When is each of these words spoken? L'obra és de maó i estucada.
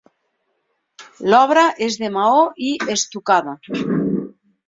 L'obra 1.33 1.65
és 1.89 1.99
de 2.03 2.09
maó 2.17 2.41
i 2.69 2.71
estucada. 2.97 3.57